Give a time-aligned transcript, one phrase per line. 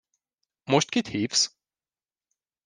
[0.63, 1.55] Most kit hívsz?